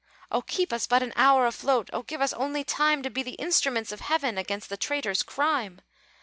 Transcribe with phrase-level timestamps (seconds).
[0.31, 1.91] "Oh, keep us but an hour afloat!
[1.93, 5.79] Oh, give us only time To be the instruments of heaven Against the traitors' crime!"